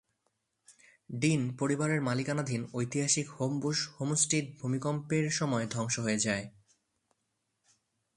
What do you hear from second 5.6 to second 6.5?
ধ্বংস হয়ে যায়।